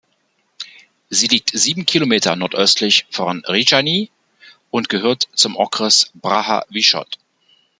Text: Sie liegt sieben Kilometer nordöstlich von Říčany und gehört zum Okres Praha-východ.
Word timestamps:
Sie 1.11 1.27
liegt 1.27 1.51
sieben 1.53 1.85
Kilometer 1.85 2.35
nordöstlich 2.35 3.05
von 3.11 3.43
Říčany 3.45 4.09
und 4.71 4.89
gehört 4.89 5.27
zum 5.35 5.55
Okres 5.55 6.11
Praha-východ. 6.23 7.19